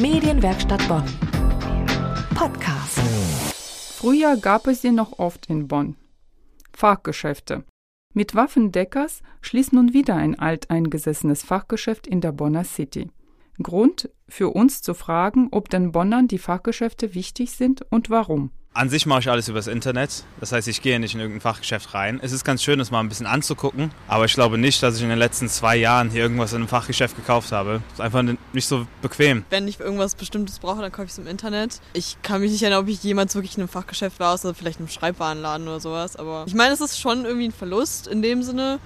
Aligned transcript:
Medienwerkstatt 0.00 0.86
Bonn. 0.86 1.02
Podcast. 2.32 3.00
Früher 3.96 4.36
gab 4.36 4.68
es 4.68 4.80
sie 4.82 4.92
noch 4.92 5.18
oft 5.18 5.46
in 5.46 5.66
Bonn. 5.66 5.96
Fachgeschäfte. 6.72 7.64
Mit 8.14 8.36
Waffendeckers 8.36 9.22
schließt 9.40 9.72
nun 9.72 9.92
wieder 9.94 10.14
ein 10.14 10.38
alteingesessenes 10.38 11.42
Fachgeschäft 11.42 12.06
in 12.06 12.20
der 12.20 12.30
Bonner 12.30 12.62
City. 12.62 13.10
Grund 13.60 14.08
für 14.28 14.50
uns 14.50 14.82
zu 14.82 14.94
fragen, 14.94 15.48
ob 15.50 15.68
den 15.68 15.90
Bonnern 15.90 16.28
die 16.28 16.38
Fachgeschäfte 16.38 17.16
wichtig 17.16 17.50
sind 17.50 17.84
und 17.90 18.08
warum. 18.08 18.52
An 18.78 18.90
sich 18.90 19.06
mache 19.06 19.18
ich 19.18 19.28
alles 19.28 19.48
übers 19.48 19.66
Internet. 19.66 20.22
Das 20.38 20.52
heißt, 20.52 20.68
ich 20.68 20.80
gehe 20.82 21.00
nicht 21.00 21.12
in 21.12 21.18
irgendein 21.18 21.40
Fachgeschäft 21.40 21.94
rein. 21.94 22.20
Es 22.22 22.30
ist 22.30 22.44
ganz 22.44 22.62
schön, 22.62 22.78
das 22.78 22.92
mal 22.92 23.00
ein 23.00 23.08
bisschen 23.08 23.26
anzugucken. 23.26 23.90
Aber 24.06 24.24
ich 24.24 24.34
glaube 24.34 24.56
nicht, 24.56 24.80
dass 24.84 24.94
ich 24.94 25.02
in 25.02 25.08
den 25.08 25.18
letzten 25.18 25.48
zwei 25.48 25.74
Jahren 25.74 26.10
hier 26.10 26.22
irgendwas 26.22 26.52
in 26.52 26.58
einem 26.58 26.68
Fachgeschäft 26.68 27.16
gekauft 27.16 27.50
habe. 27.50 27.82
Das 27.88 27.94
ist 27.94 28.00
einfach 28.00 28.22
nicht 28.52 28.68
so 28.68 28.86
bequem. 29.02 29.44
Wenn 29.50 29.66
ich 29.66 29.80
irgendwas 29.80 30.14
Bestimmtes 30.14 30.60
brauche, 30.60 30.80
dann 30.80 30.92
kaufe 30.92 31.06
ich 31.06 31.10
es 31.10 31.18
im 31.18 31.26
Internet. 31.26 31.80
Ich 31.92 32.22
kann 32.22 32.40
mich 32.40 32.52
nicht 32.52 32.62
erinnern, 32.62 32.84
ob 32.84 32.88
ich 32.88 33.02
jemals 33.02 33.34
wirklich 33.34 33.56
in 33.56 33.62
einem 33.62 33.68
Fachgeschäft 33.68 34.20
war, 34.20 34.32
außer 34.34 34.54
vielleicht 34.54 34.78
in 34.78 34.84
einem 34.84 34.92
Schreibwarenladen 34.92 35.66
oder 35.66 35.80
sowas. 35.80 36.14
Aber 36.14 36.44
ich 36.46 36.54
meine, 36.54 36.72
es 36.72 36.80
ist 36.80 37.00
schon 37.00 37.24
irgendwie 37.24 37.48
ein 37.48 37.52
Verlust 37.52 38.06
in 38.06 38.22
dem 38.22 38.44
Sinne, 38.44 38.78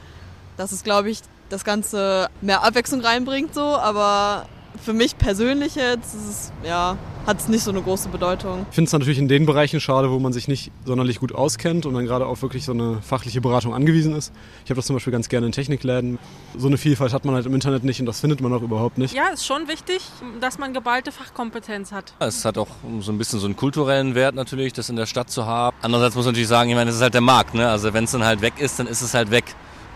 dass 0.56 0.73
es, 0.73 0.84
glaube 0.84 1.11
ich, 1.11 1.20
das 1.51 1.65
Ganze 1.65 2.31
mehr 2.41 2.65
Abwechslung 2.65 3.03
reinbringt, 3.03 3.53
so. 3.53 3.61
Aber 3.61 4.47
für 4.81 4.93
mich 4.93 5.17
persönlich 5.19 5.75
jetzt 5.75 6.15
ist 6.15 6.29
es, 6.29 6.53
ja, 6.65 6.97
hat 7.27 7.39
es 7.39 7.49
nicht 7.49 7.62
so 7.62 7.71
eine 7.71 7.83
große 7.83 8.09
Bedeutung. 8.09 8.67
Ich 8.71 8.75
finde 8.75 8.89
es 8.89 8.93
natürlich 8.93 9.19
in 9.19 9.29
den 9.29 9.47
Bereichen 9.47 9.81
schade, 9.81 10.11
wo 10.11 10.19
man 10.19 10.33
sich 10.33 10.48
nicht 10.48 10.73
sonderlich 10.85 11.21
gut 11.21 11.35
auskennt 11.35 11.87
und 11.87 11.95
dann 11.95 12.05
gerade 12.05 12.27
auf 12.27 12.43
wirklich 12.43 12.65
so 12.65 12.73
eine 12.73 13.01
fachliche 13.03 13.41
Beratung 13.41 13.75
angewiesen 13.75 14.15
ist. 14.15 14.33
Ich 14.65 14.71
habe 14.71 14.77
das 14.77 14.87
zum 14.87 14.97
Beispiel 14.97 15.12
ganz 15.12 15.29
gerne 15.29 15.47
in 15.47 15.53
Technikläden. 15.53 16.19
So 16.57 16.67
eine 16.67 16.79
Vielfalt 16.79 17.12
hat 17.12 17.25
man 17.25 17.35
halt 17.35 17.47
im 17.47 17.55
Internet 17.55 17.85
nicht 17.85 18.01
und 18.01 18.07
das 18.07 18.21
findet 18.21 18.41
man 18.41 18.53
auch 18.53 18.62
überhaupt 18.62 18.98
nicht. 18.98 19.15
Ja, 19.15 19.29
ist 19.29 19.47
schon 19.47 19.69
wichtig, 19.69 20.01
dass 20.41 20.59
man 20.59 20.75
geballte 20.75 21.12
Fachkompetenz 21.12 21.93
hat. 21.93 22.15
Es 22.19 22.45
hat 22.45 22.59
auch 22.59 22.69
so 23.01 23.12
ein 23.12 23.19
bisschen 23.19 23.39
so 23.39 23.47
einen 23.47 23.56
kulturellen 23.56 24.15
Wert 24.15 24.34
natürlich, 24.34 24.73
das 24.73 24.89
in 24.89 24.97
der 24.97 25.06
Stadt 25.06 25.31
zu 25.31 25.47
haben. 25.47 25.77
Andererseits 25.83 26.17
muss 26.17 26.25
man 26.25 26.33
natürlich 26.33 26.48
sagen, 26.48 26.70
ich 26.70 26.77
meine, 26.77 26.87
das 26.87 26.97
ist 26.97 27.03
halt 27.03 27.15
der 27.15 27.20
Markt. 27.20 27.55
Ne? 27.55 27.69
Also 27.69 27.93
wenn 27.93 28.05
es 28.05 28.11
dann 28.11 28.25
halt 28.25 28.41
weg 28.41 28.55
ist, 28.59 28.78
dann 28.78 28.87
ist 28.87 29.03
es 29.03 29.15
halt 29.15 29.31
weg. 29.31 29.45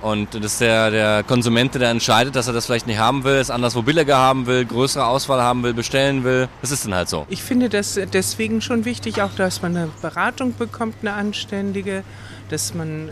Und 0.07 0.37
das 0.37 0.45
ist 0.53 0.61
der, 0.61 0.93
der 0.93 1.25
Konsument, 1.25 1.75
der 1.75 1.91
entscheidet, 1.91 2.37
dass 2.37 2.47
er 2.47 2.53
das 2.53 2.67
vielleicht 2.67 2.87
nicht 2.87 3.01
haben 3.01 3.25
will, 3.25 3.35
es 3.35 3.51
anderswo 3.51 3.83
billiger 3.83 4.17
haben 4.17 4.47
will, 4.47 4.65
größere 4.65 5.05
Auswahl 5.05 5.43
haben 5.43 5.65
will, 5.65 5.75
bestellen 5.75 6.23
will. 6.23 6.49
Das 6.61 6.71
ist 6.71 6.85
dann 6.85 6.95
halt 6.95 7.09
so. 7.09 7.27
Ich 7.29 7.43
finde 7.43 7.69
das 7.69 7.99
deswegen 8.13 8.61
schon 8.61 8.85
wichtig, 8.85 9.21
auch 9.21 9.33
dass 9.37 9.63
man 9.63 9.77
eine 9.77 9.89
Beratung 10.01 10.55
bekommt, 10.55 10.95
eine 11.03 11.13
anständige, 11.15 12.05
dass 12.51 12.73
man 12.73 13.11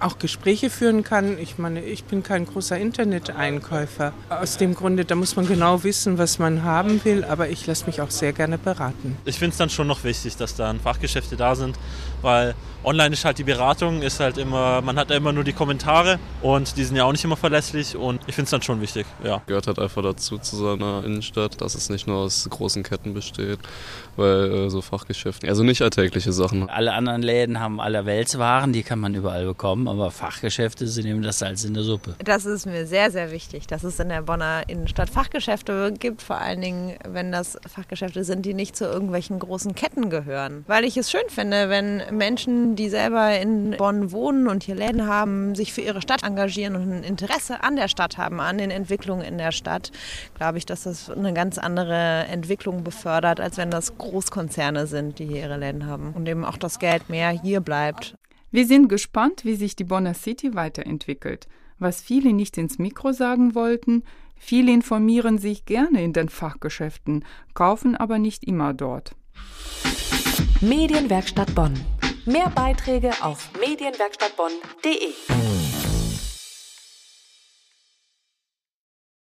auch 0.00 0.18
Gespräche 0.18 0.68
führen 0.68 1.04
kann. 1.04 1.38
Ich 1.38 1.58
meine, 1.58 1.80
ich 1.80 2.02
bin 2.04 2.24
kein 2.24 2.44
großer 2.44 2.76
Internet-Einkäufer. 2.76 4.12
Aus 4.28 4.56
dem 4.56 4.74
Grunde, 4.74 5.04
da 5.04 5.14
muss 5.14 5.36
man 5.36 5.46
genau 5.46 5.84
wissen, 5.84 6.18
was 6.18 6.40
man 6.40 6.64
haben 6.64 7.04
will, 7.04 7.24
aber 7.24 7.50
ich 7.50 7.66
lasse 7.68 7.86
mich 7.86 8.00
auch 8.00 8.10
sehr 8.10 8.32
gerne 8.32 8.58
beraten. 8.58 9.16
Ich 9.24 9.38
finde 9.38 9.52
es 9.52 9.58
dann 9.58 9.70
schon 9.70 9.86
noch 9.86 10.02
wichtig, 10.02 10.36
dass 10.36 10.56
da 10.56 10.74
Fachgeschäfte 10.82 11.36
da 11.36 11.54
sind, 11.54 11.78
weil 12.20 12.56
online 12.82 13.12
ist 13.12 13.24
halt 13.24 13.38
die 13.38 13.44
Beratung, 13.44 14.02
ist 14.02 14.18
halt 14.18 14.38
immer, 14.38 14.82
man 14.82 14.98
hat 14.98 15.10
ja 15.10 15.16
immer 15.16 15.32
nur 15.32 15.44
die 15.44 15.52
Kommentare 15.52 16.18
und 16.40 16.76
die 16.76 16.84
sind 16.84 16.96
ja 16.96 17.04
auch 17.04 17.12
nicht 17.12 17.24
immer 17.24 17.36
verlässlich 17.36 17.96
und 17.96 18.20
ich 18.26 18.34
finde 18.34 18.44
es 18.44 18.50
dann 18.50 18.62
schon 18.62 18.80
wichtig, 18.80 19.06
ja. 19.22 19.42
Gehört 19.46 19.66
halt 19.66 19.78
einfach 19.78 20.02
dazu 20.02 20.38
zu 20.38 20.56
seiner 20.56 21.04
Innenstadt, 21.04 21.60
dass 21.60 21.74
es 21.74 21.90
nicht 21.90 22.06
nur 22.06 22.18
aus 22.18 22.48
großen 22.48 22.82
Ketten 22.82 23.14
besteht, 23.14 23.58
weil 24.16 24.52
äh, 24.52 24.70
so 24.70 24.80
Fachgeschäfte, 24.80 25.48
also 25.48 25.62
nicht 25.62 25.82
alltägliche 25.82 26.32
Sachen. 26.32 26.68
Alle 26.68 26.92
anderen 26.92 27.22
Läden 27.22 27.60
haben 27.60 27.80
allerweltswaren, 27.80 28.72
die 28.72 28.82
kann 28.82 28.98
man 28.98 29.14
überall 29.14 29.46
bekommen, 29.46 29.88
aber 29.88 30.10
Fachgeschäfte 30.10 30.86
sind 30.86 31.06
eben 31.06 31.22
das 31.22 31.38
Salz 31.38 31.64
in 31.64 31.74
der 31.74 31.82
Suppe. 31.82 32.14
Das 32.24 32.46
ist 32.46 32.66
mir 32.66 32.86
sehr, 32.86 33.10
sehr 33.10 33.30
wichtig, 33.30 33.66
dass 33.66 33.84
es 33.84 33.98
in 34.00 34.08
der 34.08 34.22
Bonner 34.22 34.62
Innenstadt 34.68 35.10
Fachgeschäfte 35.10 35.92
gibt, 35.98 36.22
vor 36.22 36.36
allen 36.36 36.60
Dingen, 36.60 36.96
wenn 37.08 37.32
das 37.32 37.58
Fachgeschäfte 37.66 38.24
sind, 38.24 38.46
die 38.46 38.54
nicht 38.54 38.76
zu 38.76 38.84
irgendwelchen 38.84 39.38
großen 39.38 39.74
Ketten 39.74 40.10
gehören. 40.10 40.64
Weil 40.66 40.84
ich 40.84 40.96
es 40.96 41.10
schön 41.10 41.20
finde, 41.28 41.68
wenn 41.68 42.02
Menschen 42.16 42.76
die 42.76 42.88
selber 42.88 43.38
in 43.38 43.76
Bonn 43.76 44.12
wohnen 44.12 44.48
und 44.48 44.64
hier 44.64 44.74
Läden 44.74 45.06
haben, 45.06 45.54
sich 45.54 45.72
für 45.72 45.80
ihre 45.80 46.00
Stadt 46.12 46.28
engagieren 46.28 46.76
und 46.76 46.92
ein 46.92 47.04
Interesse 47.04 47.62
an 47.62 47.74
der 47.74 47.88
Stadt 47.88 48.18
haben, 48.18 48.38
an 48.38 48.58
den 48.58 48.70
Entwicklungen 48.70 49.22
in 49.22 49.38
der 49.38 49.50
Stadt, 49.50 49.90
glaube 50.34 50.58
ich, 50.58 50.66
dass 50.66 50.82
das 50.82 51.08
eine 51.08 51.32
ganz 51.32 51.56
andere 51.56 52.26
Entwicklung 52.28 52.84
befördert, 52.84 53.40
als 53.40 53.56
wenn 53.56 53.70
das 53.70 53.96
Großkonzerne 53.96 54.86
sind, 54.86 55.18
die 55.18 55.24
hier 55.24 55.40
ihre 55.40 55.56
Läden 55.56 55.86
haben 55.86 56.12
und 56.12 56.28
eben 56.28 56.44
auch 56.44 56.58
das 56.58 56.78
Geld 56.78 57.08
mehr 57.08 57.30
hier 57.30 57.60
bleibt. 57.60 58.14
Wir 58.50 58.66
sind 58.66 58.88
gespannt, 58.88 59.46
wie 59.46 59.54
sich 59.54 59.74
die 59.74 59.84
Bonner 59.84 60.12
City 60.12 60.54
weiterentwickelt. 60.54 61.48
Was 61.78 62.02
viele 62.02 62.34
nicht 62.34 62.58
ins 62.58 62.78
Mikro 62.78 63.12
sagen 63.12 63.54
wollten, 63.54 64.02
viele 64.36 64.70
informieren 64.70 65.38
sich 65.38 65.64
gerne 65.64 66.04
in 66.04 66.12
den 66.12 66.28
Fachgeschäften, 66.28 67.24
kaufen 67.54 67.96
aber 67.96 68.18
nicht 68.18 68.44
immer 68.44 68.74
dort. 68.74 69.12
Medienwerkstatt 70.60 71.54
Bonn. 71.54 71.72
Mehr 72.26 72.52
Beiträge 72.54 73.12
auf 73.22 73.48
medienwerkstattbonn.de. 73.58 75.61